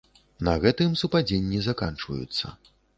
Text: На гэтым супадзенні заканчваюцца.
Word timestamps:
На 0.47 0.55
гэтым 0.63 0.97
супадзенні 1.03 1.63
заканчваюцца. 1.69 2.45